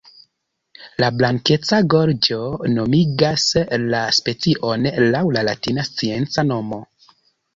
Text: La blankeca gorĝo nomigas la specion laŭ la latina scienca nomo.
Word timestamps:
La 1.01 1.07
blankeca 1.17 1.79
gorĝo 1.93 2.39
nomigas 2.77 3.45
la 3.93 4.01
specion 4.19 4.89
laŭ 5.17 5.23
la 5.37 5.43
latina 5.51 5.87
scienca 5.91 6.49
nomo. 6.49 6.81